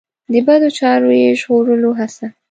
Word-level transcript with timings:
د 0.31 0.33
بدو 0.47 0.69
چارو 0.77 1.09
یې 1.21 1.29
ژغورلو 1.39 1.89
هڅه. 1.99 2.27